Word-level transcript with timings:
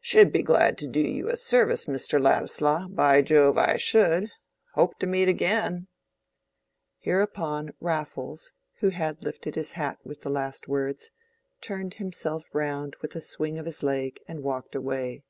"Should 0.00 0.30
be 0.30 0.42
glad 0.44 0.78
to 0.78 0.86
do 0.86 1.00
you 1.00 1.28
a 1.28 1.36
service, 1.36 1.86
Mr. 1.86 2.20
Ladislaw—by 2.22 3.22
Jove, 3.22 3.58
I 3.58 3.76
should! 3.76 4.30
Hope 4.74 4.96
to 5.00 5.06
meet 5.08 5.28
again." 5.28 5.88
Hereupon 7.00 7.72
Raffles, 7.80 8.52
who 8.78 8.90
had 8.90 9.24
lifted 9.24 9.56
his 9.56 9.72
hat 9.72 9.98
with 10.04 10.20
the 10.20 10.30
last 10.30 10.68
words, 10.68 11.10
turned 11.60 11.94
himself 11.94 12.48
round 12.52 12.94
with 13.02 13.16
a 13.16 13.20
swing 13.20 13.58
of 13.58 13.66
his 13.66 13.82
leg 13.82 14.20
and 14.28 14.44
walked 14.44 14.76
away. 14.76 15.24